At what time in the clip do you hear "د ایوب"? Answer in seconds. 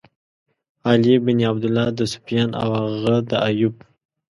3.29-3.75